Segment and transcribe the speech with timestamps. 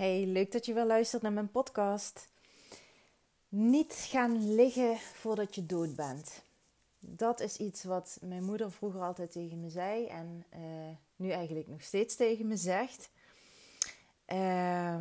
[0.00, 2.28] Hey, leuk dat je weer luistert naar mijn podcast.
[3.48, 6.42] Niet gaan liggen voordat je dood bent.
[6.98, 10.60] Dat is iets wat mijn moeder vroeger altijd tegen me zei en uh,
[11.16, 13.10] nu eigenlijk nog steeds tegen me zegt.
[14.28, 15.00] Uh,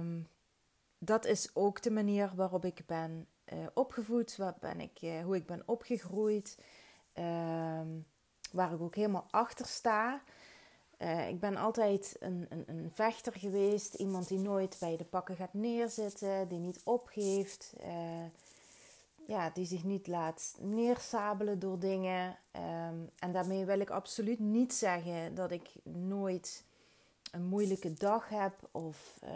[0.98, 5.36] dat is ook de manier waarop ik ben uh, opgevoed, waar ben ik, uh, hoe
[5.36, 6.58] ik ben opgegroeid,
[7.14, 7.88] ehm,
[8.52, 10.22] waar ik ook helemaal achter sta.
[11.00, 13.94] Uh, ik ben altijd een, een, een, vechter geweest.
[13.94, 16.48] Iemand die nooit bij de pakken gaat neerzitten.
[16.48, 17.74] Die niet opgeeft.
[17.84, 18.24] Uh,
[19.28, 22.38] ja, die zich niet laat neersabelen door dingen.
[22.56, 26.64] Um, en daarmee wil ik absoluut niet zeggen dat ik nooit
[27.32, 28.54] een moeilijke dag heb.
[28.72, 29.30] Of uh,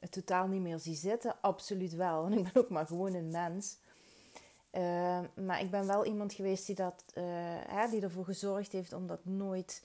[0.00, 1.34] het totaal niet meer zie zitten.
[1.40, 2.22] Absoluut wel.
[2.22, 3.76] Want ik ben ook maar gewoon een mens.
[5.34, 7.04] maar ik ben wel iemand geweest die, dat,
[7.68, 9.82] hè, die ervoor gezorgd heeft om dat nooit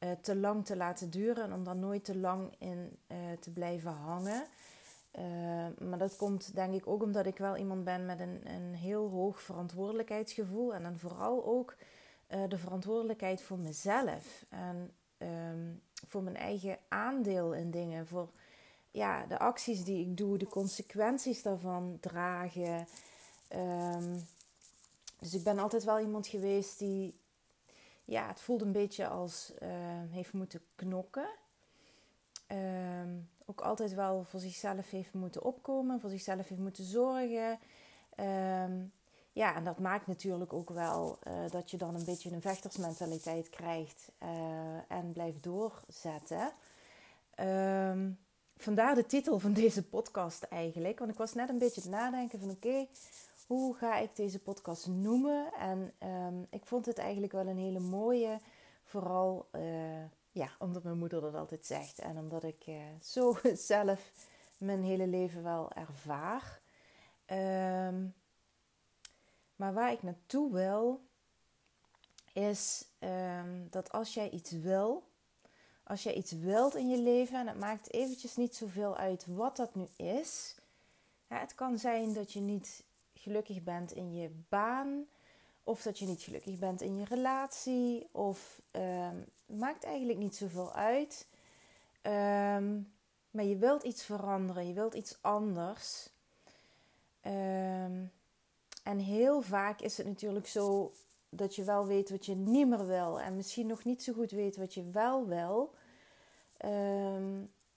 [0.00, 3.50] uh, te lang te laten duren en om daar nooit te lang in uh, te
[3.50, 4.44] blijven hangen.
[5.18, 8.74] Uh, maar dat komt denk ik ook omdat ik wel iemand ben met een, een
[8.74, 10.74] heel hoog verantwoordelijkheidsgevoel.
[10.74, 11.76] En dan vooral ook
[12.48, 14.44] de verantwoordelijkheid voor mezelf.
[14.48, 18.06] En um, voor mijn eigen aandeel in dingen.
[18.06, 18.28] Voor
[18.90, 22.86] ja, de acties die ik doe, de consequenties daarvan dragen.
[23.56, 24.26] Um,
[25.18, 27.19] dus ik ben altijd wel iemand geweest die
[28.10, 29.68] ja, het voelde een beetje als uh,
[30.10, 31.28] heeft moeten knokken.
[32.52, 32.58] Uh,
[33.46, 37.58] ook altijd wel voor zichzelf heeft moeten opkomen, voor zichzelf heeft moeten zorgen.
[38.20, 38.64] Uh,
[39.32, 43.50] ja, en dat maakt natuurlijk ook wel uh, dat je dan een beetje een vechtersmentaliteit
[43.50, 44.28] krijgt uh,
[44.88, 46.52] en blijft doorzetten.
[47.34, 48.10] Ehm,
[48.56, 50.98] vandaar de titel van deze podcast eigenlijk.
[50.98, 52.86] Want ik was net een beetje het nadenken van oké,
[53.50, 55.52] hoe ga ik deze podcast noemen?
[55.52, 58.38] En um, ik vond het eigenlijk wel een hele mooie,
[58.84, 63.36] vooral uh, ja, omdat mijn moeder dat altijd zegt en omdat ik uh, zo
[63.72, 64.12] zelf
[64.58, 66.60] mijn hele leven wel ervaar.
[67.26, 68.14] Um,
[69.56, 71.00] maar waar ik naartoe wil,
[72.32, 75.02] is um, dat als jij iets wil,
[75.82, 79.56] als jij iets wilt in je leven, en het maakt eventjes niet zoveel uit wat
[79.56, 80.54] dat nu is.
[81.26, 82.88] Het kan zijn dat je niet
[83.20, 85.06] gelukkig bent in je baan.
[85.64, 88.08] Of dat je niet gelukkig bent in je relatie.
[88.12, 91.26] Of um, maakt eigenlijk niet zoveel uit.
[92.02, 92.92] Um,
[93.30, 94.66] maar je wilt iets veranderen.
[94.66, 96.08] Je wilt iets anders.
[97.26, 98.10] Um,
[98.82, 100.92] en heel vaak is het natuurlijk zo
[101.28, 103.20] dat je wel weet wat je niet meer wil.
[103.20, 105.74] En misschien nog niet zo goed weet wat je wel wil.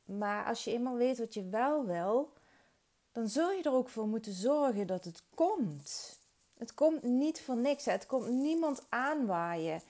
[0.05, 2.32] maar als je eenmaal weet wat je wel wil,
[3.13, 6.19] dan zul je er ook voor moeten zorgen dat het komt.
[6.57, 7.85] Het komt niet voor niks.
[7.85, 9.81] Het komt niemand aanwaaien.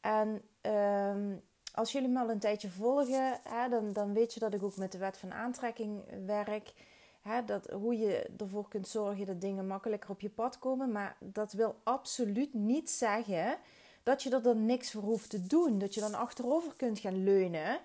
[0.00, 1.42] En um,
[1.74, 4.76] als jullie me al een tijdje volgen, hè, dan, dan weet je dat ik ook
[4.76, 6.72] met de wet van aantrekking werk.
[7.20, 10.92] Hè, dat, hoe je ervoor kunt zorgen dat dingen makkelijker op je pad komen.
[10.92, 13.58] Maar dat wil absoluut niet zeggen
[14.02, 15.78] dat je er dan niks voor hoeft te doen.
[15.78, 17.80] Dat je dan achterover kunt gaan leunen.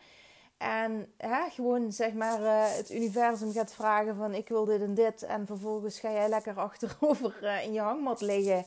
[0.57, 4.93] En hè, gewoon zeg maar uh, het universum gaat vragen van ik wil dit en
[4.93, 5.23] dit.
[5.23, 8.65] En vervolgens ga jij lekker achterover uh, in je hangmat liggen.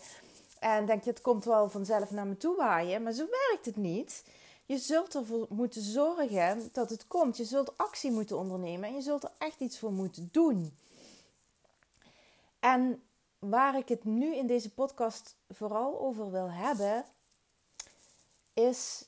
[0.59, 3.03] En denk je het komt wel vanzelf naar me toe waaien.
[3.03, 4.25] Maar zo werkt het niet.
[4.67, 7.37] Je zult ervoor moeten zorgen dat het komt.
[7.37, 8.89] Je zult actie moeten ondernemen.
[8.89, 10.77] En je zult er echt iets voor moeten doen.
[12.61, 13.03] En
[13.39, 17.05] waar ik het nu in deze podcast vooral over wil hebben.
[18.53, 19.07] Is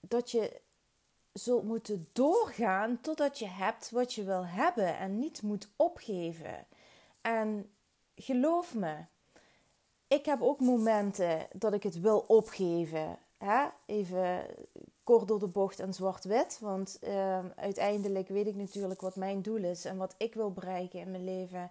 [0.00, 0.60] dat je
[1.38, 6.66] zult moeten doorgaan totdat je hebt wat je wil hebben en niet moet opgeven.
[7.20, 7.70] En
[8.14, 8.96] geloof me,
[10.08, 13.18] ik heb ook momenten dat ik het wil opgeven.
[13.38, 13.66] Hè?
[13.86, 14.46] Even
[15.04, 16.58] kort door de bocht en zwart-wit.
[16.60, 21.00] Want uh, uiteindelijk weet ik natuurlijk wat mijn doel is en wat ik wil bereiken
[21.00, 21.70] in mijn leven.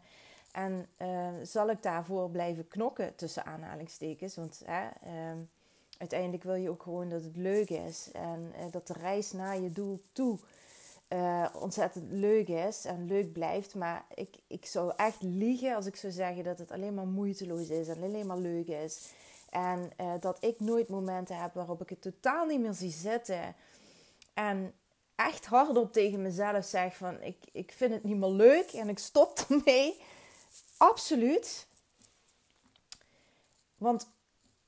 [0.51, 4.35] En uh, zal ik daarvoor blijven knokken tussen aanhalingstekens.
[4.35, 4.87] Want uh,
[5.97, 8.09] uiteindelijk wil je ook gewoon dat het leuk is.
[8.11, 10.39] En uh, dat de reis naar je doel toe
[11.09, 13.75] uh, ontzettend leuk is en leuk blijft.
[13.75, 17.69] Maar ik, ik zou echt liegen als ik zou zeggen dat het alleen maar moeiteloos
[17.69, 19.14] is en alleen maar leuk is.
[19.49, 23.55] En uh, dat ik nooit momenten heb waarop ik het totaal niet meer zie zitten.
[24.34, 24.73] En
[25.16, 28.99] echt hardop tegen mezelf zeg van ik, ik vind het niet meer leuk en ik
[28.99, 30.02] stop ermee.
[30.78, 31.67] Absoluut.
[33.78, 34.08] Want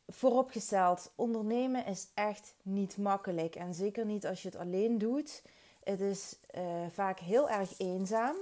[0.08, 3.56] vooropgesteld, ondernemen is echt niet makkelijk.
[3.56, 5.44] En zeker niet als je het alleen doet.
[5.84, 6.62] Het is uh,
[6.94, 8.36] vaak heel erg eenzaam.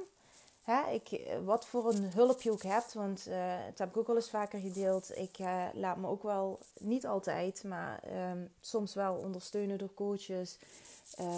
[0.62, 4.08] Hè, ik, wat voor een hulp je ook hebt, want uh, dat heb ik ook
[4.08, 5.18] al eens vaker gedeeld.
[5.18, 10.60] Ik uh, laat me ook wel, niet altijd, maar um, soms wel ondersteunen door coaches.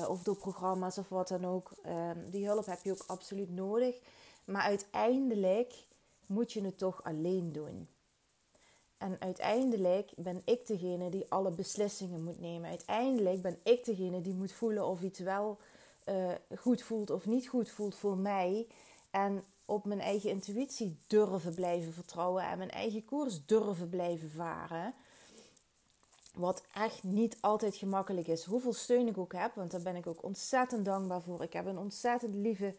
[0.08, 1.72] of door programma's of wat dan ook.
[1.84, 4.00] Ehm, die hulp heb je ook absoluut nodig.
[4.46, 5.74] Maar uiteindelijk
[6.26, 7.88] moet je het toch alleen doen.
[8.98, 12.70] En uiteindelijk ben ik degene die alle beslissingen moet nemen.
[12.70, 15.58] Uiteindelijk ben ik degene die moet voelen of iets wel
[16.06, 18.68] uh, goed voelt of niet goed voelt voor mij.
[19.12, 24.94] En op mijn eigen intuïtie durven blijven vertrouwen en mijn eigen koers durven blijven varen.
[26.34, 28.44] Wat echt niet altijd gemakkelijk is.
[28.44, 31.44] Hoeveel steun ik ook heb, want daar ben ik ook ontzettend dankbaar voor.
[31.44, 32.76] Ik heb een ontzettend lieve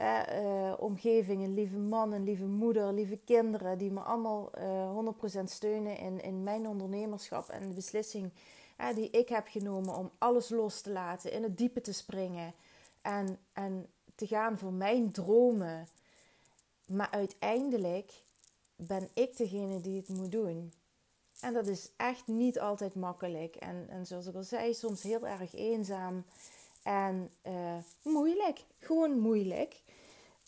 [0.00, 5.98] uh, omgeving, lieve man, een lieve moeder, lieve kinderen, die me allemaal uh, 100% steunen
[5.98, 8.32] in, in mijn ondernemerschap en de beslissing
[8.94, 12.54] die ik heb genomen om alles los te laten, in het diepe te springen
[13.02, 15.88] en, en te gaan voor mijn dromen.
[16.86, 18.12] Maar uiteindelijk
[18.76, 20.72] ben ik degene die het moet doen.
[21.40, 23.56] En dat is echt niet altijd makkelijk.
[23.56, 26.24] En, en zoals ik al zei, soms heel erg eenzaam
[26.82, 28.64] en uh, moeilijk.
[28.78, 29.82] Gewoon moeilijk.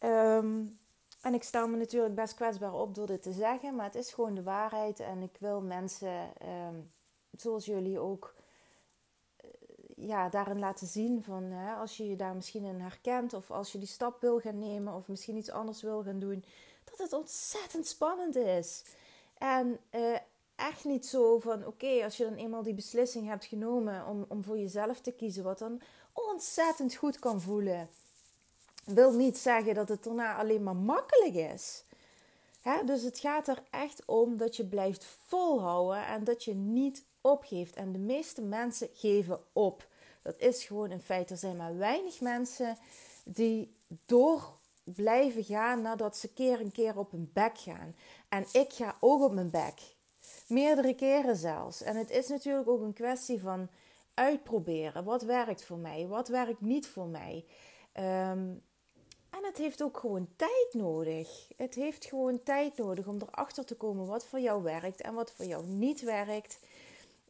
[0.04, 0.78] Um,
[1.22, 4.12] en ik sta me natuurlijk best kwetsbaar op door dit te zeggen, maar het is
[4.12, 5.00] gewoon de waarheid.
[5.00, 6.32] En ik wil mensen,
[6.66, 6.92] um,
[7.30, 8.34] zoals jullie ook,
[9.44, 9.50] uh,
[9.96, 13.72] ja, daarin laten zien van hè, als je je daar misschien in herkent, of als
[13.72, 16.44] je die stap wil gaan nemen, of misschien iets anders wil gaan doen,
[16.84, 18.84] dat het ontzettend spannend is.
[19.38, 20.16] En uh,
[20.56, 24.44] echt niet zo van oké, als je dan eenmaal die beslissing hebt genomen om, om
[24.44, 25.80] voor jezelf te kiezen, wat dan
[26.14, 27.88] ontzettend goed kan voelen.
[28.84, 31.84] Wil niet zeggen dat het daarna alleen maar makkelijk is.
[32.84, 37.74] dus het gaat er echt om dat je blijft volhouden en dat je niet opgeeft.
[37.74, 39.86] En de meeste mensen geven op.
[40.22, 41.30] Dat is gewoon een feit.
[41.30, 42.76] Er zijn maar weinig mensen
[43.24, 43.74] die
[44.06, 44.52] door
[44.84, 47.96] blijven gaan nadat ze keer en keer op hun bek gaan.
[48.28, 49.74] En ik ga ook op mijn bek.
[50.46, 51.82] Meerdere keren zelfs.
[51.82, 53.68] En het is natuurlijk ook een kwestie van
[54.14, 55.04] uitproberen.
[55.04, 56.06] Wat werkt voor mij?
[56.06, 57.44] Wat werkt niet voor mij?
[57.94, 58.62] Um,
[59.30, 61.48] en het heeft ook gewoon tijd nodig.
[61.56, 65.32] Het heeft gewoon tijd nodig om erachter te komen wat voor jou werkt en wat
[65.32, 66.58] voor jou niet werkt.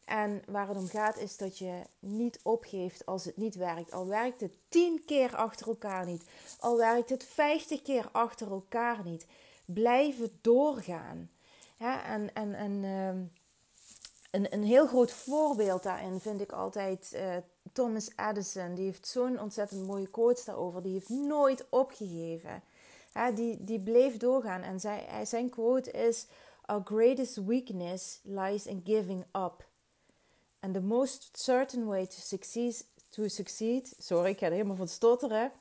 [0.05, 3.93] En waar het om gaat is dat je niet opgeeft als het niet werkt.
[3.93, 6.25] Al werkt het tien keer achter elkaar niet.
[6.59, 9.27] Al werkt het vijftig keer achter elkaar niet.
[9.65, 11.31] Blijf het doorgaan.
[11.79, 13.25] Ja, en en, en ehm,
[14.35, 17.37] een, een heel groot voorbeeld daarin vind ik altijd uh,
[17.73, 18.75] Thomas Edison.
[18.75, 20.83] Die heeft zo'n ontzettend mooie quote daarover.
[20.83, 22.63] Die heeft nooit opgegeven.
[23.35, 24.63] die, die bleef doorgaan.
[24.63, 26.27] En zij, zijn quote is:
[26.65, 29.67] Our greatest weakness lies in giving up.
[30.61, 34.89] And the most certain way to succeed, to succeed sorry, ik ga er helemaal van
[34.89, 35.53] stotteren,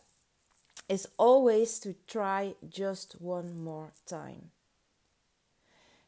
[0.85, 4.51] is always to try just one more time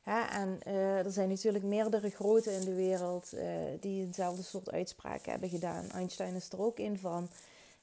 [0.06, 3.42] en uh, er zijn natuurlijk meerdere grote in de wereld uh,
[3.80, 5.90] die hetzelfde soort uitspraken hebben gedaan.
[5.90, 7.30] Einstein is er ook een van.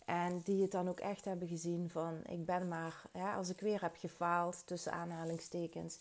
[0.04, 3.02] En die het dan ook echt hebben gezien van ik ben maar,
[3.36, 5.98] als ik weer heb gefaald, tussen aanhalingstekens,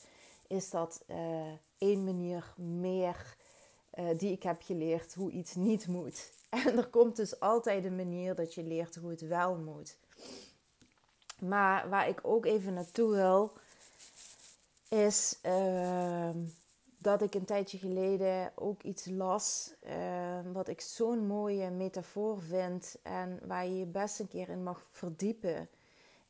[0.47, 1.17] is dat uh,
[1.77, 3.35] één manier meer
[4.17, 6.31] die ik heb geleerd hoe iets niet moet.
[6.49, 9.97] En er komt dus altijd een manier dat je leert hoe het wel moet.
[11.39, 13.53] Maar waar ik ook even naartoe wil,
[14.91, 16.37] is ehm,
[16.97, 19.73] dat ik een tijdje geleden ook iets las.
[19.87, 22.95] Uh, wat ik zo'n mooie metafoor vind.
[23.03, 25.69] En waar je je best een keer in mag verdiepen.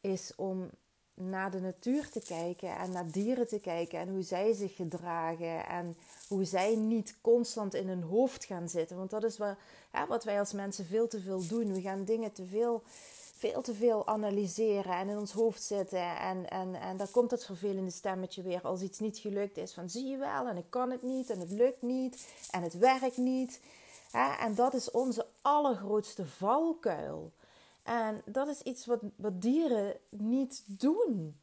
[0.02, 0.70] Is om
[1.14, 4.00] naar de natuur te kijken en naar dieren te kijken.
[4.00, 5.68] En hoe zij zich gedragen.
[5.68, 8.98] En hoe zij niet constant in hun hoofd gaan zitten.
[8.98, 9.56] Want dat is wat,
[10.08, 11.74] wat wij als mensen veel te veel doen.
[11.74, 12.84] We gaan dingen te veel
[13.42, 16.18] veel te veel analyseren en in ons hoofd zitten.
[16.18, 19.74] En, en, en dan komt het vervelende stemmetje weer als iets niet gelukt is.
[19.74, 22.78] Van zie je wel, en ik kan het niet, en het lukt niet, en het
[22.78, 23.62] werkt niet.
[24.40, 27.32] En dat is onze allergrootste valkuil.
[27.84, 31.40] En dat is iets wat, wat dieren niet doen.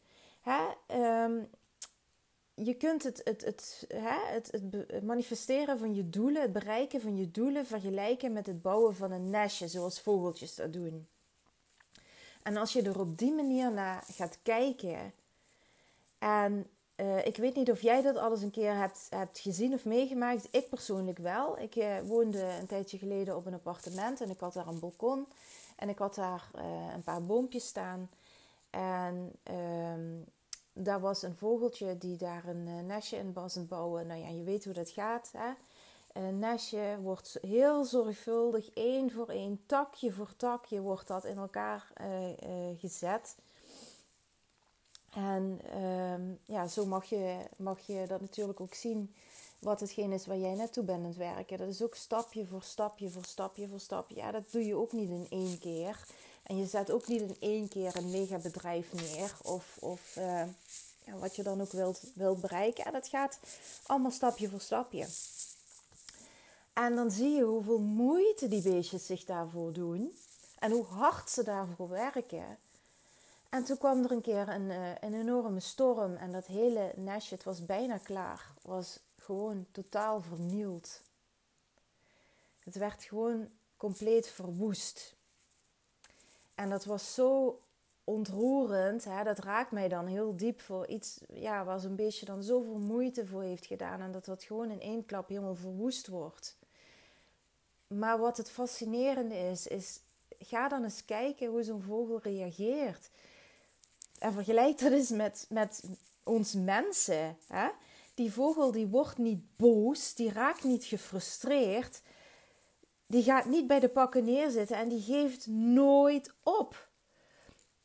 [0.87, 1.41] Ehm,
[2.55, 4.51] je kunt het, het, het, het,
[4.89, 9.13] het, manifesteren van je doelen, het bereiken van je doelen vergelijken met het bouwen van
[9.13, 11.09] een nestje, zoals vogeltjes dat doen.
[12.49, 15.13] En als je er op die manier naar gaat kijken.
[16.19, 19.85] En uh, ik weet niet of jij dat alles een keer hebt, hebt gezien of
[19.85, 20.49] meegemaakt.
[20.51, 21.59] Ik persoonlijk wel.
[21.59, 25.27] Ik uh, woonde een tijdje geleden op een appartement en ik had daar een balkon.
[25.77, 26.63] En ik had daar uh,
[26.95, 28.11] een paar boompjes staan.
[28.71, 29.33] En
[29.93, 30.25] um,
[30.73, 34.07] daar was een vogeltje die daar een nestje in was aan het bouwen.
[34.07, 35.31] Nou ja, je weet hoe dat gaat.
[35.33, 35.51] Hè?
[36.13, 41.93] Een nestje wordt heel zorgvuldig, één voor één, takje voor takje, wordt dat in elkaar
[42.01, 42.37] uh, uh,
[42.79, 43.37] gezet.
[45.11, 49.15] En um, ja, zo mag je, mag je dat natuurlijk ook zien
[49.59, 51.59] wat hetgeen is waar jij naartoe bent aan het werken.
[51.59, 54.17] Dat is ook stapje voor stapje voor stapje voor stapje.
[54.17, 56.07] Ja, dat doe je ook niet in één keer.
[56.43, 59.37] En je zet ook niet in één keer een megabedrijf neer.
[59.43, 60.43] Of, of uh,
[61.05, 62.85] ja, wat je dan ook wilt, wilt bereiken.
[62.85, 63.39] En dat gaat
[63.87, 65.07] allemaal stapje voor stapje.
[66.79, 70.17] En dan zie je hoeveel moeite die beestjes zich daarvoor doen.
[70.59, 72.59] En hoe hard ze daarvoor werken.
[73.49, 76.17] En toen kwam er een keer een, uh, een enorme storm.
[76.17, 78.53] En dat hele nestje, het was bijna klaar.
[78.63, 81.03] Was gewoon totaal vernield.
[82.59, 85.15] Het werd gewoon compleet verwoest.
[86.55, 87.61] En dat was zo
[88.05, 89.05] ontroerend.
[89.05, 89.25] Hè?
[89.25, 93.27] Dat raakt mij dan heel diep voor iets ja, waar een beetje dan zoveel moeite
[93.27, 94.01] voor heeft gedaan.
[94.01, 96.58] En dat dat gewoon in één klap helemaal verwoest wordt.
[97.89, 100.01] Maar wat het fascinerende is, is
[100.39, 103.11] ga dan eens kijken hoe zo'n vogel reageert.
[104.19, 105.83] En vergelijk dat eens met, met
[106.23, 107.37] ons mensen.
[107.47, 107.69] Hè?
[108.15, 112.01] Die vogel die wordt niet boos, die raakt niet gefrustreerd.
[113.07, 116.89] Die gaat niet bij de pakken neerzitten en die geeft nooit op.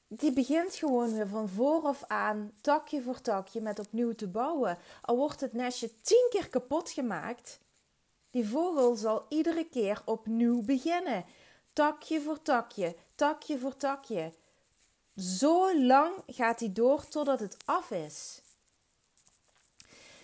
[0.07, 4.77] Die begint gewoon weer van vooraf aan, takje voor takje, met opnieuw te bouwen.
[5.01, 7.59] Al wordt het nestje tien keer kapot gemaakt,
[8.33, 11.25] die vogel zal iedere keer opnieuw beginnen.
[11.73, 14.33] Takje voor takje, takje voor takje.
[15.15, 18.41] Zo lang gaat hij door totdat het af is.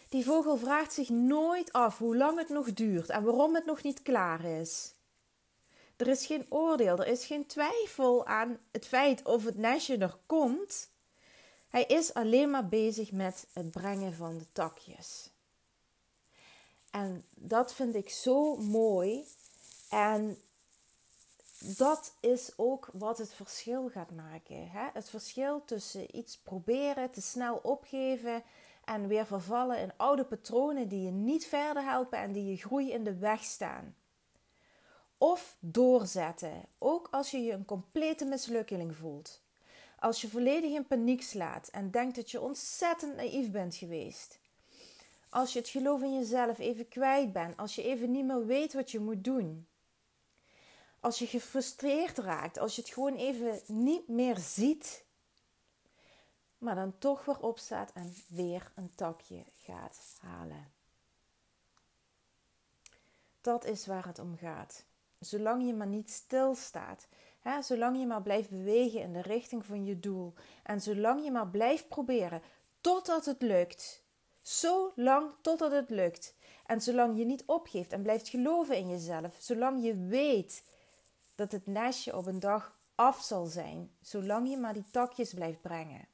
[0.09, 3.83] Die vogel vraagt zich nooit af hoe lang het nog duurt en waarom het nog
[3.83, 4.93] niet klaar is.
[5.97, 10.17] Er is geen oordeel, er is geen twijfel aan het feit of het nestje er
[10.25, 10.89] komt.
[11.67, 15.29] Hij is alleen maar bezig met het brengen van de takjes.
[16.91, 19.25] En dat vind ik zo mooi.
[19.89, 20.37] En
[21.59, 24.69] dat is ook wat het verschil gaat maken.
[24.69, 24.87] Hè?
[24.93, 28.43] Het verschil tussen iets proberen, te snel opgeven
[28.85, 32.91] en weer vervallen in oude patronen die je niet verder helpen en die je groei
[32.91, 33.95] in de weg staan.
[35.17, 39.41] Of doorzetten, ook als je je een complete mislukking voelt.
[39.99, 44.38] Als je volledig in paniek slaat en denkt dat je ontzettend naïef bent geweest.
[45.29, 48.73] Als je het geloof in jezelf even kwijt bent, als je even niet meer weet
[48.73, 49.67] wat je moet doen.
[50.99, 55.03] Als je gefrustreerd raakt, als je het gewoon even niet meer ziet,
[56.57, 60.71] maar dan toch weer opstaat en weer een takje gaat halen.
[63.41, 64.85] Dat is waar het om gaat.
[65.19, 67.07] Zolang je maar niet stilstaat,
[67.39, 70.33] hè, zolang je maar blijft bewegen in de richting van je doel
[70.63, 72.41] en zolang je maar blijft proberen
[72.81, 74.03] totdat het lukt,
[74.49, 76.35] zo lang totdat het lukt.
[76.65, 80.63] En zolang je niet opgeeft en blijft geloven in jezelf, zolang je weet
[81.35, 85.61] dat het nestje op een dag af zal zijn, zolang je maar die takjes blijft
[85.61, 86.07] brengen,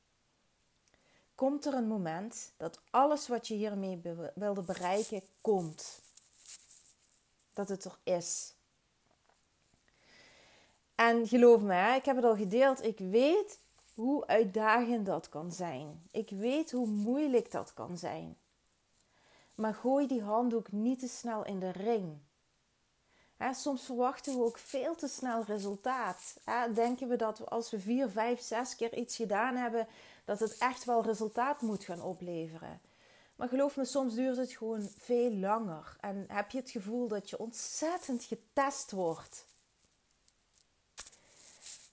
[1.36, 4.02] komt er een moment dat alles wat je hiermee
[4.36, 6.02] wilde bereiken komt.
[7.54, 8.54] Dat het er is.
[10.96, 13.60] En geloof me, ik heb het al gedeeld, ik weet
[13.96, 16.08] hoe uitdagend dat kan zijn.
[16.12, 18.38] Ik weet hoe moeilijk dat kan zijn.
[19.56, 22.18] Maar gooi die handdoek niet te snel in de ring.
[23.52, 26.38] soms verwachten we ook veel te snel resultaat.
[26.74, 29.88] denken we dat als we vier, vijf, zes keer iets gedaan hebben,
[30.26, 32.82] dat het echt wel resultaat moet gaan opleveren.
[33.36, 35.98] Maar geloof me, soms duurt het gewoon veel langer.
[36.00, 39.46] En heb je het gevoel dat je ontzettend getest wordt.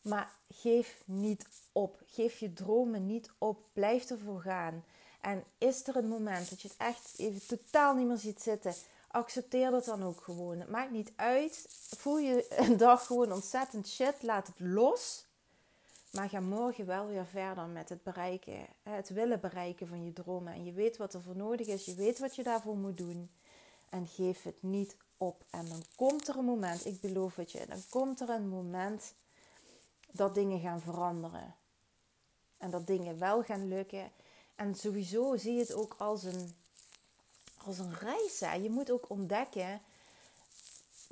[0.03, 2.03] Maar geef niet op.
[2.07, 3.65] Geef je dromen niet op.
[3.73, 4.85] Blijf ervoor gaan.
[5.21, 8.75] En is er een moment dat je het echt even totaal niet meer ziet zitten,
[9.09, 10.61] accepteer dat dan ook gewoon.
[10.61, 11.67] Het maakt niet uit.
[11.97, 15.25] Voel je een dag gewoon ontzettend shit, laat het los.
[16.13, 20.53] Maar ga morgen wel weer verder met het bereiken, het willen bereiken van je dromen.
[20.53, 23.31] En je weet wat er voor nodig is, je weet wat je daarvoor moet doen.
[23.89, 25.45] En geef het niet op.
[25.51, 29.15] En dan komt er een moment, ik beloof het je, dan komt er een moment
[30.13, 31.55] dat dingen gaan veranderen.
[32.59, 34.11] En dat dingen wel gaan lukken.
[34.55, 36.55] En sowieso zie je het ook als een,
[37.65, 38.41] als een reis.
[38.41, 38.53] Hè.
[38.53, 39.81] Je moet ook ontdekken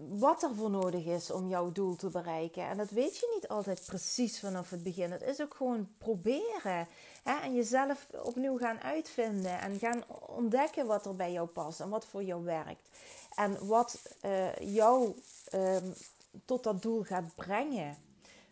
[0.09, 2.63] wat er voor nodig is om jouw doel te bereiken.
[2.63, 5.11] En dat weet je niet altijd precies vanaf het begin.
[5.11, 6.89] Het is ook gewoon proberen.
[7.23, 7.35] Hè?
[7.43, 9.61] En jezelf opnieuw gaan uitvinden.
[9.61, 12.89] En gaan ontdekken wat er bij jou past en wat voor jou werkt.
[13.35, 15.15] En wat uh, jou
[15.55, 15.77] uh,
[16.45, 17.97] tot dat doel gaat brengen.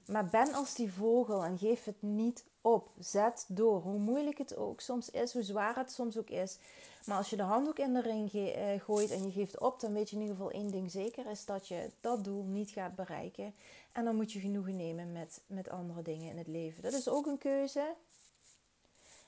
[0.09, 2.91] Maar ben als die vogel en geef het niet op.
[2.99, 3.81] Zet door.
[3.81, 6.59] Hoe moeilijk het ook soms is, hoe zwaar het soms ook is.
[7.05, 9.93] Maar als je de handdoek in de ring eh, gooit en je geeft op, dan
[9.93, 12.95] weet je in ieder geval één ding zeker: is dat je dat doel niet gaat
[12.95, 13.55] bereiken.
[13.93, 16.83] En dan moet je genoegen nemen met, met andere dingen in het leven.
[16.83, 17.95] Dat is ook een keuze.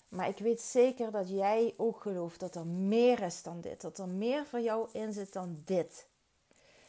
[0.09, 3.81] Maar ik weet zeker dat jij ook gelooft dat er meer is dan dit.
[3.81, 6.07] Dat er meer voor jou in zit dan dit.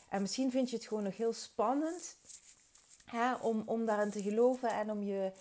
[0.09, 2.15] En misschien vind je het gewoon nog heel spannend
[3.11, 5.31] hè, om, om daarin te geloven en om je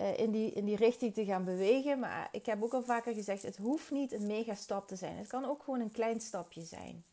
[0.00, 1.98] uh, in, die, in die richting te gaan bewegen.
[1.98, 5.16] Maar ik heb ook al vaker gezegd, het hoeft niet een mega stap te zijn.
[5.16, 7.04] Het kan ook gewoon een klein stapje zijn.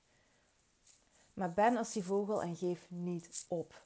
[1.33, 3.83] Maar ben als die vogel en geef niet op.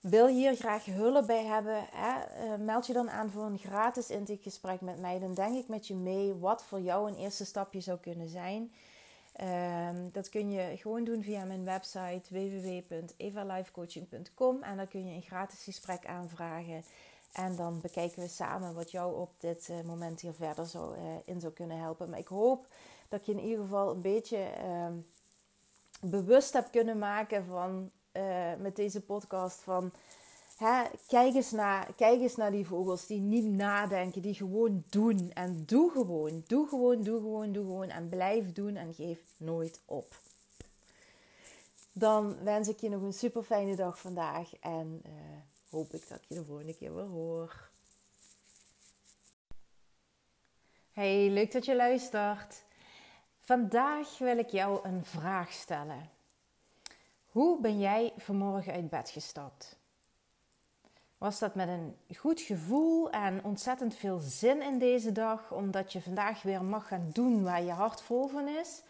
[0.00, 1.84] Wil je hier graag hulp bij hebben?
[1.90, 2.20] Hè?
[2.20, 5.18] Eh, meld je dan aan voor een gratis intakegesprek met mij.
[5.18, 8.72] Dan denk ik met je mee wat voor jou een eerste stapje zou kunnen zijn.
[9.38, 15.22] Ehm, dat kun je gewoon doen via mijn website www.evalifecoaching.com en dan kun je een
[15.22, 16.84] gratis gesprek aanvragen.
[17.32, 21.02] En dan bekijken we samen wat jou op dit uh, moment hier verder zou, uh,
[21.24, 22.10] in zou kunnen helpen.
[22.10, 22.66] Maar ik hoop
[23.08, 24.86] dat je in ieder geval een beetje uh,
[26.00, 29.92] bewust hebt kunnen maken van uh, met deze podcast van
[31.06, 35.30] kijk, eens naar, kijk eens naar die vogels die niet nadenken, die gewoon doen.
[35.32, 37.88] En doe gewoon, doe gewoon, doe gewoon, doe gewoon.
[37.88, 40.20] En blijf doen en geef nooit op.
[41.92, 45.12] Dan wens ik je nog een super fijne dag vandaag en uh,
[45.70, 47.68] hoop ik dat je de volgende keer weer hoor.
[50.92, 52.62] Hey, leuk dat je luistert.
[53.40, 56.10] Vandaag wil ik jou een vraag stellen.
[57.30, 59.77] Hoe ben jij vanmorgen uit bed gestapt?
[61.18, 66.02] Was dat met een goed gevoel en ontzettend veel zin in deze dag, omdat je
[66.02, 68.82] vandaag weer mag gaan doen waar je hart vol van is?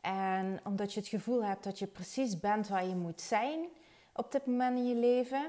[0.00, 3.58] En omdat je het gevoel hebt dat je precies bent waar je moet zijn
[4.12, 5.46] op dit moment in je leven?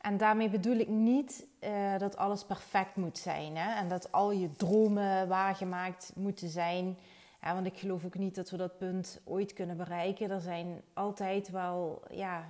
[0.00, 3.74] En daarmee bedoel ik niet uh, dat alles perfect moet zijn hè?
[3.74, 6.98] en dat al je dromen waargemaakt moeten zijn.
[7.42, 10.30] Ja, want ik geloof ook niet dat we dat punt ooit kunnen bereiken.
[10.30, 12.48] Er zijn altijd wel ja,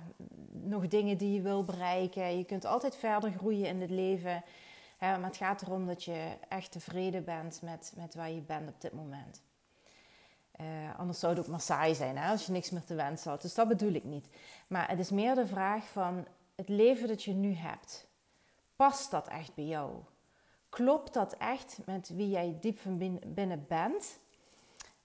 [0.51, 2.37] nog dingen die je wil bereiken.
[2.37, 4.43] Je kunt altijd verder groeien in het leven.
[4.99, 8.81] maar het gaat erom dat je echt tevreden bent met, met waar je bent op
[8.81, 9.41] dit moment.
[10.61, 13.31] Uh, anders zou het ook maar saai zijn hè, als je niks meer te wensen
[13.31, 13.41] had.
[13.41, 14.27] Dus dat bedoel ik niet.
[14.67, 18.07] Maar het is meer de vraag van het leven dat je nu hebt.
[18.75, 19.95] Past dat echt bij jou?
[20.69, 24.19] Klopt dat echt met wie jij diep van binnen bent?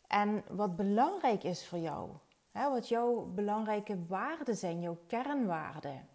[0.06, 2.10] En wat belangrijk is voor jou.
[2.50, 6.08] Hè, wat jouw belangrijke waarden zijn, jouw kernwaarden.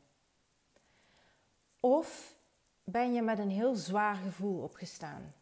[1.80, 2.36] Of
[2.84, 5.34] ben je met een heel zwaar gevoel opgestaan?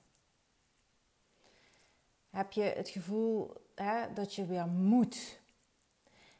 [2.30, 5.40] Heb je het gevoel hè, dat je weer moet?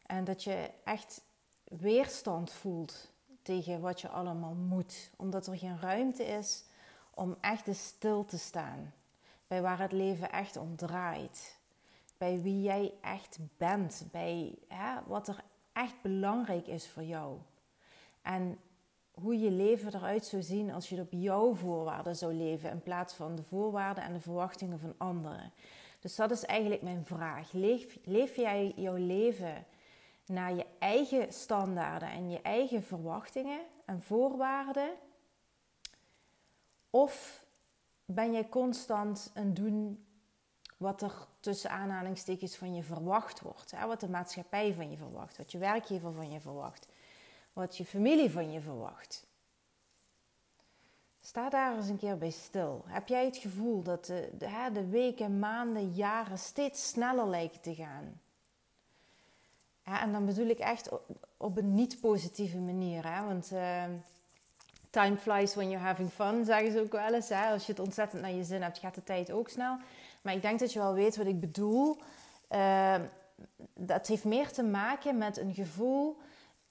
[0.06, 1.22] En dat je echt
[1.64, 6.64] weerstand voelt tegen wat je allemaal moet, omdat er geen ruimte is
[7.14, 8.94] om echt stil te staan
[9.48, 11.59] bij waar het leven echt om draait
[12.20, 17.38] bij wie jij echt bent, bij hè, wat er echt belangrijk is voor jou.
[18.22, 18.60] En
[19.12, 23.14] hoe je leven eruit zou zien als je op jouw voorwaarden zou leven in plaats
[23.14, 25.52] van de voorwaarden en de verwachtingen van anderen.
[26.00, 27.52] Dus dat is eigenlijk mijn vraag.
[27.52, 29.66] Leef, leef jij jouw leven
[30.26, 34.90] naar je eigen standaarden en je eigen verwachtingen en voorwaarden?
[36.90, 37.46] Of
[38.06, 40.08] ben jij constant een doen
[40.80, 43.72] wat er tussen aanhalingstekens van je verwacht wordt.
[43.72, 43.88] Hè?
[43.88, 46.88] Wat de maatschappij van je verwacht, wat je werkgever van je verwacht,
[47.54, 49.28] wat je familie van je verwacht.
[51.22, 52.84] Sta daar eens een keer bij stil.
[52.88, 54.30] Heb jij het gevoel dat de,
[54.74, 58.22] de, weken, maanden, jaren steeds sneller lijken te gaan?
[59.84, 60.90] En dan bedoel ik echt
[61.38, 63.14] op, een niet-positieve manier.
[63.14, 63.26] Hè?
[63.26, 63.84] Want uh,
[64.90, 67.30] time flies when you're having fun, zeggen ze ook wel eens.
[67.30, 67.52] Hè?
[67.52, 69.78] Als je het ontzettend naar je zin hebt, gaat de tijd ook snel.
[70.22, 71.98] Maar ik denk dat je wel weet wat ik bedoel.
[72.50, 72.96] Uh,
[73.74, 76.18] dat heeft meer te maken met een gevoel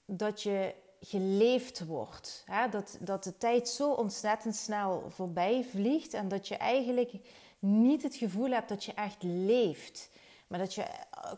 [0.04, 2.42] dat je geleefd wordt.
[2.46, 2.68] Hè?
[2.68, 7.12] Dat, dat de tijd zo ontzettend snel voorbij vliegt en dat je eigenlijk
[7.58, 10.10] niet het gevoel hebt dat je echt leeft.
[10.46, 10.86] Maar dat je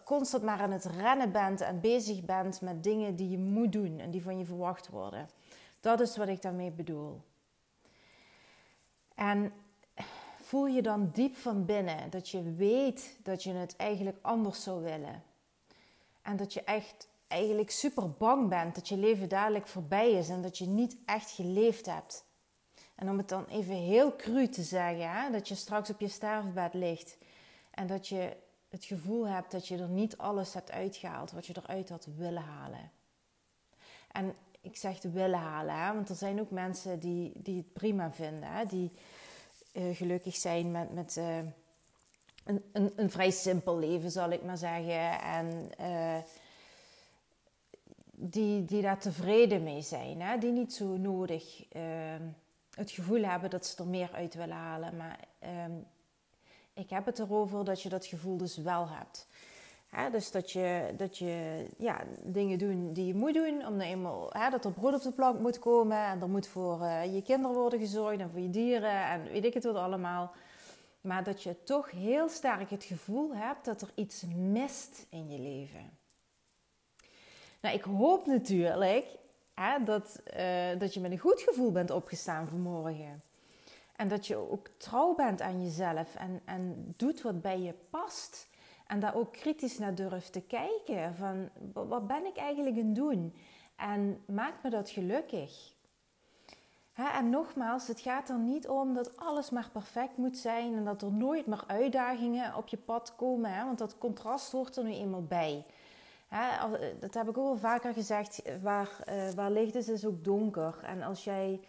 [0.05, 3.99] constant maar aan het rennen bent en bezig bent met dingen die je moet doen
[3.99, 5.29] en die van je verwacht worden.
[5.81, 7.21] Dat is wat ik daarmee bedoel.
[9.15, 9.53] En
[10.51, 14.83] voel je dan diep van binnen dat je weet dat je het eigenlijk anders zou
[14.83, 15.23] willen.
[16.23, 20.43] En dat je echt eigenlijk super bang bent dat je leven dadelijk voorbij is en
[20.43, 22.25] dat je niet echt geleefd hebt.
[22.95, 26.09] En om het dan even heel cru te zeggen, hè, dat je straks op je
[26.09, 27.19] sterfbed ligt
[27.71, 28.37] en dat je
[28.69, 32.43] het gevoel hebt dat je er niet alles hebt uitgehaald wat je eruit had willen
[32.43, 32.91] halen.
[34.13, 38.13] En ik zeg willen halen, hè, want er zijn ook mensen die, die het prima
[38.13, 38.93] vinden, hè, die,
[39.73, 41.37] uh, gelukkig zijn met, met uh,
[42.45, 45.21] een, een, een, vrij simpel leven, zal ik maar zeggen.
[45.21, 46.19] En uh,
[48.13, 50.39] die, die daar tevreden mee zijn, hè?
[50.39, 51.65] die niet zo nodig
[52.75, 54.97] het gevoel hebben dat ze er meer uit willen halen.
[54.97, 55.73] Maar ehm,
[56.73, 59.27] ik heb het erover dat je dat gevoel dus wel hebt.
[60.11, 64.33] Dus dat je, dat je ja, dingen doet die je moet doen, omdat nou eenmaal,
[64.51, 67.57] dat er brood op de plank moet komen en er moet voor uh, je kinderen
[67.57, 70.33] worden gezorgd en voor je dieren en weet ik het wat allemaal.
[71.01, 75.39] Maar dat je toch heel sterk het gevoel hebt dat er iets mist in je
[75.39, 75.99] leven.
[77.61, 79.19] Nou, ik hoop natuurlijk
[79.85, 83.23] dat, uh, dat je met een goed gevoel bent opgestaan vanmorgen.
[83.97, 88.49] En dat je ook trouw bent aan jezelf en, en doet wat bij je past.
[88.91, 91.15] En daar ook kritisch naar durft te kijken.
[91.15, 93.35] Van wat ben ik eigenlijk aan het doen?
[93.77, 95.73] En maakt me dat gelukkig?
[96.95, 101.03] en nogmaals, het gaat er niet om dat alles maar perfect moet zijn en dat
[101.03, 103.65] er nooit maar uitdagingen op je pad komen.
[103.65, 105.65] Want dat contrast hoort er nu eenmaal bij.
[107.01, 108.43] dat heb ik ook al vaker gezegd.
[108.63, 110.79] Waar, uh, waar licht is, is ook donker.
[110.83, 111.61] En als jij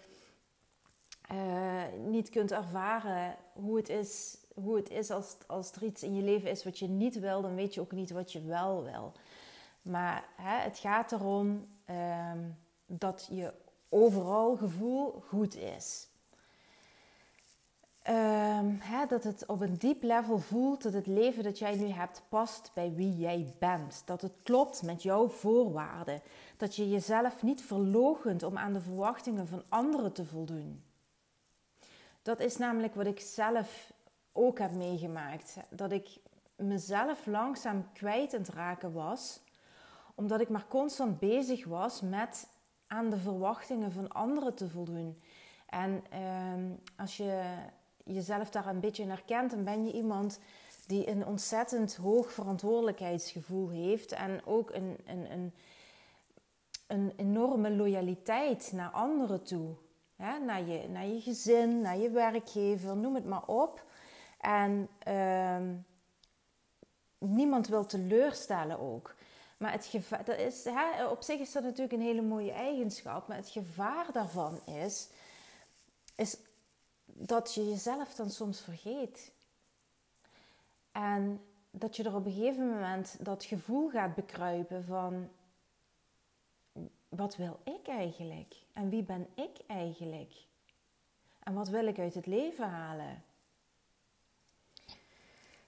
[1.32, 6.16] uh, niet kunt ervaren hoe het is, hoe het is als, als er iets in
[6.16, 8.84] je leven is wat je niet wil, dan weet je ook niet wat je wel
[8.84, 9.12] wil.
[9.82, 12.32] Maar hè, het gaat erom uh,
[12.86, 13.54] dat je
[13.90, 16.10] overal gevoel goed is.
[18.08, 21.88] Um, hè, dat het op een diep level voelt dat het leven dat jij nu
[21.88, 24.02] hebt past bij wie jij bent.
[24.06, 26.22] Dat het klopt met jouw voorwaarden.
[26.58, 30.84] Dat je jezelf niet verlogent om aan de verwachtingen van anderen te voldoen.
[32.22, 33.92] Dat is namelijk wat ik zelf
[34.32, 35.58] ook heb meegemaakt.
[35.70, 36.20] Dat ik
[36.56, 39.42] mezelf langzaam kwijt aan het raken was,
[40.16, 42.48] omdat ik maar constant bezig was met
[42.88, 45.22] aan de verwachtingen van anderen te voldoen.
[45.66, 46.64] En ehm,
[46.98, 47.44] als je
[48.04, 50.40] jezelf daar een beetje in herkent, dan ben je iemand
[50.88, 55.54] die een ontzettend hoog verantwoordelijkheidsgevoel heeft en ook een, een, een,
[56.88, 59.76] een enorme loyaliteit naar anderen toe.
[60.18, 63.86] naar, je, naar je gezin, naar je werkgever, noem het maar op.
[64.42, 65.76] En ehm,
[67.18, 69.16] niemand wil teleurstellen ook.
[69.58, 73.28] Maar het gevaar, dat is, hè, op zich is dat natuurlijk een hele mooie eigenschap.
[73.28, 75.10] Maar het gevaar daarvan is,
[76.16, 76.38] is
[77.06, 79.32] dat je jezelf dan soms vergeet.
[80.92, 85.30] En dat je er op een gegeven moment dat gevoel gaat bekruipen van...
[87.10, 88.56] Wat wil ik eigenlijk?
[88.74, 90.34] En wie ben ik eigenlijk?
[91.44, 93.24] En wat wil ik uit het leven halen?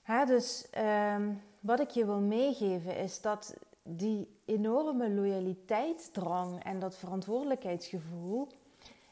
[0.05, 8.47] Dus um, wat ik je wil meegeven is dat die enorme loyaliteitsdrang en dat verantwoordelijkheidsgevoel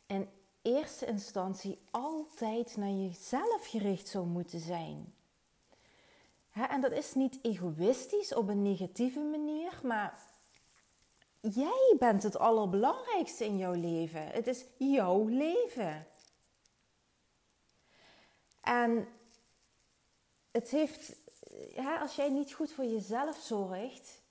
[0.06, 0.30] in
[0.62, 5.14] eerste instantie altijd naar jezelf gericht zou moeten zijn.
[6.70, 10.20] en dat is niet egoïstisch op een negatieve manier, maar
[11.40, 14.28] jij bent het allerbelangrijkste in jouw leven.
[14.28, 16.08] Het is jouw leven.
[18.62, 19.08] En
[20.52, 21.16] het heeft,
[22.02, 24.22] als jij niet goed voor jezelf zorgt,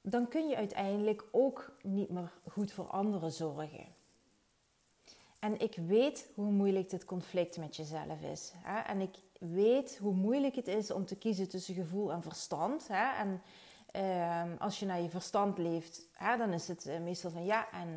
[0.00, 3.86] dan kun je uiteindelijk ook niet meer goed voor anderen zorgen.
[5.38, 8.52] En ik weet hoe moeilijk dit conflict met jezelf is.
[8.56, 8.78] Hè?
[8.80, 12.88] En ik weet hoe moeilijk het is om te kiezen tussen gevoel en verstand.
[12.88, 13.16] Hè?
[13.18, 13.42] En
[13.90, 17.70] ehm, als je naar je verstand leeft, hè, dan is het eh, meestal van ja,
[17.70, 17.88] en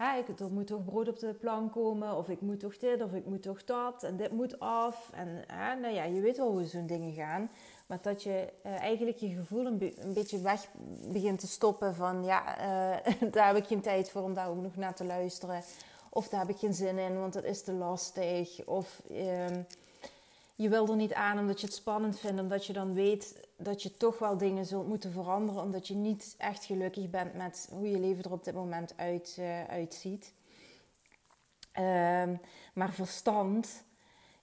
[0.00, 3.02] uh, ik, er moet toch brood op de plank komen, of ik moet toch dit,
[3.02, 5.10] of ik moet toch dat, en dit moet af.
[5.12, 5.44] En
[5.80, 7.50] nou ja, je weet wel hoe zo'n dingen gaan.
[7.86, 10.68] Maar dat je uh, eigenlijk je gevoel een, beetje weg
[11.12, 14.62] begint te stoppen van ja, uh, daar heb ik geen tijd voor om daar ook
[14.62, 15.62] nog naar te luisteren.
[16.10, 18.64] Of daar heb ik geen zin in, want het is te lastig.
[18.64, 19.46] Of uh,
[20.56, 23.82] je wil er niet aan omdat je het spannend vindt, omdat je dan weet dat
[23.82, 27.90] je toch wel dingen zult moeten veranderen, omdat je niet echt gelukkig bent met hoe
[27.90, 30.32] je leven er op dit moment uh, uitziet.
[31.72, 32.36] Ehm,
[32.74, 33.84] maar verstand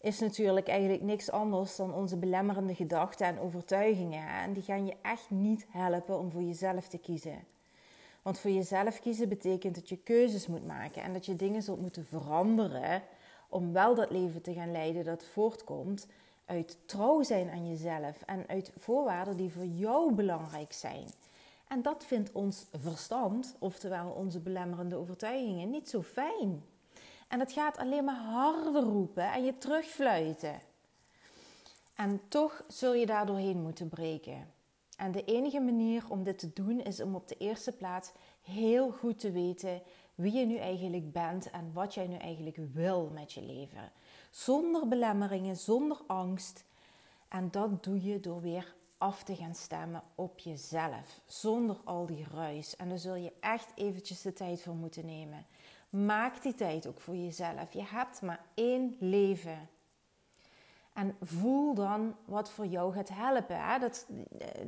[0.02, 4.28] is natuurlijk eigenlijk niks anders dan onze belemmerende gedachten en overtuigingen.
[4.28, 7.44] En die gaan je echt niet helpen om voor jezelf te kiezen.
[8.22, 11.82] Want voor jezelf kiezen betekent dat je keuzes moet maken en dat je dingen zult
[11.82, 13.02] moeten veranderen
[13.54, 16.08] om wel dat leven te gaan leiden dat voortkomt
[16.46, 21.08] uit trouw zijn aan jezelf en uit voorwaarden die voor jou belangrijk zijn.
[21.68, 26.64] En dat vindt ons verstand, oftewel onze belemmerende overtuigingen, niet zo fijn.
[27.28, 30.60] En het gaat alleen maar harder roepen en je terugfluiten.
[31.96, 34.52] En toch zul je daar doorheen moeten breken.
[34.98, 38.12] En de enige manier om dit te doen is om op de eerste plaats
[38.42, 39.82] heel goed te weten
[40.16, 43.92] wie je nu eigenlijk bent en wat jij nu eigenlijk wil met je leven.
[44.32, 46.66] Zonder belemmeringen, zonder angst.
[47.28, 52.26] En dat doe je door weer af te gaan stemmen op jezelf, zonder al die
[52.32, 52.76] ruis.
[52.76, 55.46] En daar zul je echt eventjes de tijd voor moeten nemen.
[55.90, 57.74] Maak die tijd ook voor jezelf.
[57.74, 59.70] Je hebt maar één leven.
[60.94, 63.66] En voel dan wat voor jou gaat helpen.
[63.66, 63.80] Hè?
[63.80, 64.08] Dat,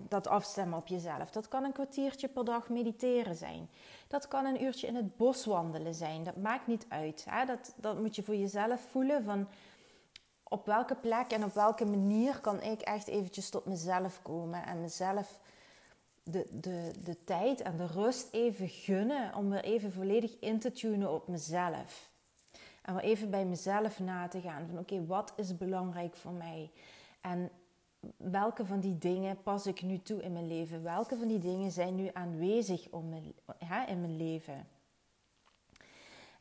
[0.07, 1.31] dat afstemmen op jezelf.
[1.31, 3.69] Dat kan een kwartiertje per dag mediteren zijn.
[4.07, 6.23] Dat kan een uurtje in het bos wandelen zijn.
[6.23, 7.25] Dat maakt niet uit.
[7.29, 7.45] Hè?
[7.45, 9.23] Dat, dat moet je voor jezelf voelen.
[9.23, 9.47] Van
[10.43, 14.65] op welke plek en op welke manier kan ik echt eventjes tot mezelf komen.
[14.65, 15.39] En mezelf
[16.23, 19.35] de, de, de tijd en de rust even gunnen.
[19.35, 22.13] Om weer even volledig in te tunen op mezelf.
[22.86, 24.67] En weer even bij mezelf na te gaan.
[24.67, 26.71] Van oké, wat is belangrijk voor mij?
[27.21, 27.50] En
[28.17, 30.84] welke van die dingen pas ik nu toe in mijn leven?
[30.84, 34.67] Welke van die dingen zijn nu aanwezig om mijn, hè, in mijn leven?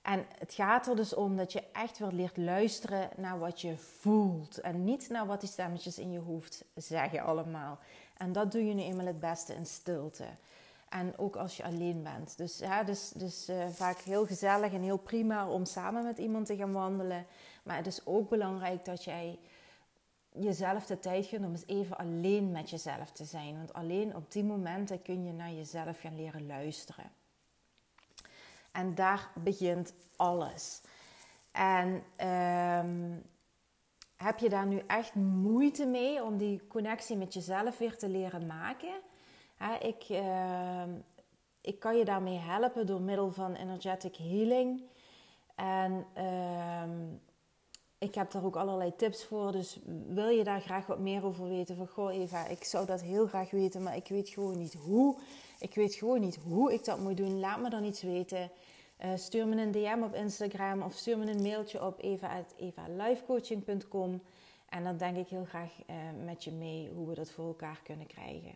[0.03, 3.77] En het gaat er dus om dat je echt weer leert luisteren naar wat je
[3.77, 4.61] voelt.
[4.61, 7.79] En niet naar wat die stemmetjes in je hoofd zeggen allemaal.
[8.17, 10.25] En dat doe je nu eenmaal het beste in stilte.
[10.95, 12.37] En ook als je alleen bent.
[12.37, 16.47] Dus, ja, dus, dus uh, vaak heel gezellig en heel prima om samen met iemand
[16.47, 17.27] te gaan wandelen.
[17.63, 19.39] Maar het is ook belangrijk dat jij
[20.33, 23.57] jezelf de tijd gunt om eens even alleen met jezelf te zijn.
[23.57, 27.11] Want alleen op die momenten kun je naar jezelf gaan leren luisteren.
[28.73, 30.81] En daar begint alles.
[31.53, 32.03] En
[32.85, 33.23] um,
[34.17, 38.47] heb je daar nu echt moeite mee om die connectie met jezelf weer te leren
[38.47, 38.95] maken?
[39.81, 40.83] Ik, uh,
[41.61, 44.83] ik kan je daarmee helpen door middel van energetic healing.
[45.55, 46.83] En uh,
[47.99, 49.53] ik heb daar ook allerlei tips voor.
[49.53, 51.77] Dus wil je daar graag wat meer over weten?
[51.77, 55.19] Van goh, Eva, ik zou dat heel graag weten, maar ik weet gewoon niet hoe.
[55.59, 57.41] Ik weet gewoon niet hoe ik dat moet doen.
[57.41, 58.51] Laat me dan iets weten.
[59.05, 64.23] Uh, stuur me een DM op Instagram of stuur me een mailtje op eva.evalifecoaching.com.
[64.69, 67.81] En dan denk ik heel graag uh, met je mee hoe we dat voor elkaar
[67.85, 68.55] kunnen krijgen.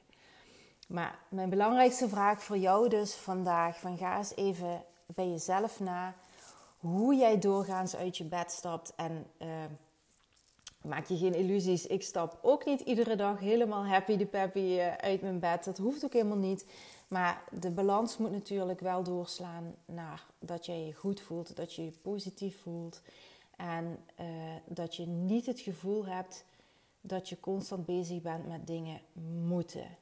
[0.88, 6.14] Maar mijn belangrijkste vraag voor jou dus vandaag: van ga eens even bij jezelf na
[6.78, 8.92] hoe jij doorgaans uit je bed stapt.
[8.96, 9.48] En uh,
[10.82, 14.94] maak je geen illusies, ik stap ook niet iedere dag helemaal happy de peppy uh,
[14.94, 15.64] uit mijn bed.
[15.64, 16.66] Dat hoeft ook helemaal niet.
[17.08, 21.84] Maar de balans moet natuurlijk wel doorslaan naar dat jij je goed voelt, dat je
[21.84, 23.00] je positief voelt.
[23.56, 24.26] En uh,
[24.64, 26.44] dat je niet het gevoel hebt
[27.00, 29.00] dat je constant bezig bent met dingen
[29.46, 29.96] moeten.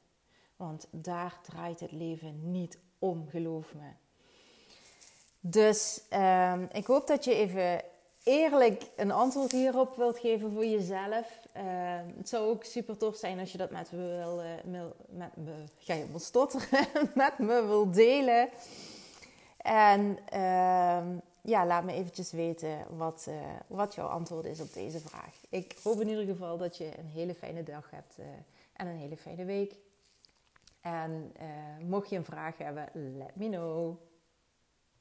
[0.57, 3.89] Want daar draait het leven niet om, geloof me.
[5.39, 7.81] Dus uh, ik hoop dat je even
[8.23, 11.47] eerlijk een antwoord hierop wilt geven voor jezelf.
[11.57, 11.63] Uh,
[12.17, 15.53] het zou ook super tof zijn als je dat met me wil, uh, met me,
[15.77, 18.49] ga je stotteren, met me wil delen.
[19.57, 21.07] En ehm,
[21.41, 23.35] ja, laat me eventjes weten wat, uh,
[23.67, 25.35] wat jouw antwoord is op deze vraag.
[25.49, 28.17] Ik hoop in ieder geval dat je een hele fijne dag hebt
[28.73, 29.73] en een hele fijne week.
[30.87, 31.31] En
[31.87, 33.97] mocht je een vraag hebben, let me know.